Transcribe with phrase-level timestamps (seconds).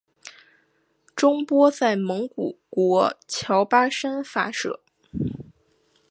[1.15, 4.79] 中波在蒙古国乔巴山发射。